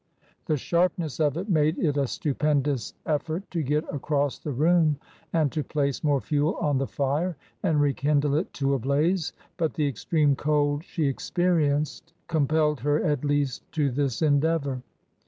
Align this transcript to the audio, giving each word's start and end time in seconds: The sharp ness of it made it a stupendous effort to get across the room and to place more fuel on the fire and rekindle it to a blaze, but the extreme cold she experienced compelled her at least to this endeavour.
The 0.47 0.57
sharp 0.57 0.93
ness 0.97 1.19
of 1.19 1.37
it 1.37 1.47
made 1.47 1.77
it 1.77 1.95
a 1.95 2.07
stupendous 2.07 2.95
effort 3.05 3.43
to 3.51 3.61
get 3.61 3.85
across 3.93 4.39
the 4.39 4.49
room 4.49 4.97
and 5.31 5.51
to 5.51 5.63
place 5.63 6.03
more 6.03 6.19
fuel 6.19 6.55
on 6.55 6.79
the 6.79 6.87
fire 6.87 7.37
and 7.61 7.79
rekindle 7.79 8.33
it 8.33 8.51
to 8.53 8.73
a 8.73 8.79
blaze, 8.79 9.31
but 9.57 9.75
the 9.75 9.87
extreme 9.87 10.35
cold 10.35 10.83
she 10.83 11.05
experienced 11.05 12.13
compelled 12.27 12.79
her 12.79 13.03
at 13.03 13.23
least 13.23 13.71
to 13.73 13.91
this 13.91 14.23
endeavour. 14.23 14.81